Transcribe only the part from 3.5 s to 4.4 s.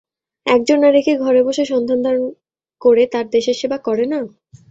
সেবা করে না?